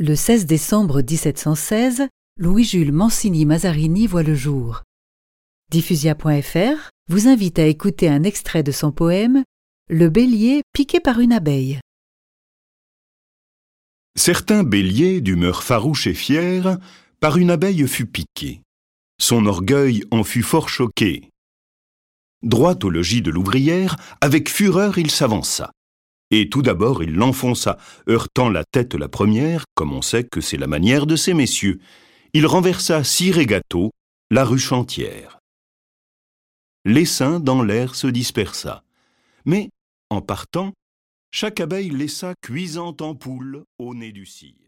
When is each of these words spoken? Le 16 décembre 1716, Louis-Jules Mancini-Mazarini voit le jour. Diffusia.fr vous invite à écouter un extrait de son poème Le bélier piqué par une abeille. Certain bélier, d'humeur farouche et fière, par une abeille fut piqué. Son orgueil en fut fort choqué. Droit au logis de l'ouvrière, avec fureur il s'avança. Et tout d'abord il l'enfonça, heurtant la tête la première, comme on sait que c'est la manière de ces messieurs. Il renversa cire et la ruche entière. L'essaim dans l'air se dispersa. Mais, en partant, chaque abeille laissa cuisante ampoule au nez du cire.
Le 0.00 0.14
16 0.14 0.46
décembre 0.46 1.02
1716, 1.02 2.06
Louis-Jules 2.38 2.92
Mancini-Mazarini 2.92 4.06
voit 4.06 4.22
le 4.22 4.36
jour. 4.36 4.84
Diffusia.fr 5.72 6.90
vous 7.08 7.26
invite 7.26 7.58
à 7.58 7.66
écouter 7.66 8.08
un 8.08 8.22
extrait 8.22 8.62
de 8.62 8.70
son 8.70 8.92
poème 8.92 9.42
Le 9.90 10.08
bélier 10.08 10.62
piqué 10.72 11.00
par 11.00 11.18
une 11.18 11.32
abeille. 11.32 11.80
Certain 14.16 14.62
bélier, 14.62 15.20
d'humeur 15.20 15.64
farouche 15.64 16.06
et 16.06 16.14
fière, 16.14 16.78
par 17.18 17.36
une 17.36 17.50
abeille 17.50 17.88
fut 17.88 18.06
piqué. 18.06 18.62
Son 19.20 19.46
orgueil 19.46 20.04
en 20.12 20.22
fut 20.22 20.44
fort 20.44 20.68
choqué. 20.68 21.28
Droit 22.44 22.78
au 22.84 22.90
logis 22.90 23.20
de 23.20 23.32
l'ouvrière, 23.32 23.96
avec 24.20 24.48
fureur 24.48 24.96
il 24.96 25.10
s'avança. 25.10 25.72
Et 26.30 26.50
tout 26.50 26.62
d'abord 26.62 27.02
il 27.02 27.14
l'enfonça, 27.14 27.78
heurtant 28.08 28.50
la 28.50 28.64
tête 28.64 28.94
la 28.94 29.08
première, 29.08 29.64
comme 29.74 29.92
on 29.92 30.02
sait 30.02 30.24
que 30.24 30.40
c'est 30.40 30.58
la 30.58 30.66
manière 30.66 31.06
de 31.06 31.16
ces 31.16 31.34
messieurs. 31.34 31.80
Il 32.34 32.46
renversa 32.46 33.02
cire 33.04 33.38
et 33.38 33.46
la 34.30 34.44
ruche 34.44 34.72
entière. 34.72 35.38
L'essaim 36.84 37.40
dans 37.40 37.62
l'air 37.62 37.94
se 37.94 38.06
dispersa. 38.06 38.82
Mais, 39.46 39.70
en 40.10 40.20
partant, 40.20 40.72
chaque 41.30 41.60
abeille 41.60 41.90
laissa 41.90 42.34
cuisante 42.42 43.02
ampoule 43.02 43.64
au 43.78 43.94
nez 43.94 44.12
du 44.12 44.26
cire. 44.26 44.67